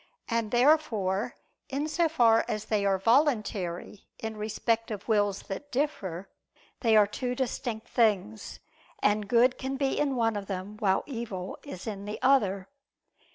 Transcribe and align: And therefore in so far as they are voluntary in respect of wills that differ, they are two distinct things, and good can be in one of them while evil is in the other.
And 0.27 0.49
therefore 0.49 1.35
in 1.69 1.87
so 1.87 2.09
far 2.09 2.43
as 2.47 2.65
they 2.65 2.87
are 2.87 2.97
voluntary 2.97 4.07
in 4.17 4.35
respect 4.35 4.89
of 4.89 5.07
wills 5.07 5.43
that 5.43 5.71
differ, 5.71 6.27
they 6.79 6.97
are 6.97 7.05
two 7.05 7.35
distinct 7.35 7.87
things, 7.87 8.59
and 9.03 9.27
good 9.27 9.59
can 9.59 9.77
be 9.77 9.99
in 9.99 10.15
one 10.15 10.35
of 10.35 10.47
them 10.47 10.77
while 10.79 11.03
evil 11.05 11.59
is 11.61 11.85
in 11.85 12.05
the 12.05 12.17
other. 12.23 12.67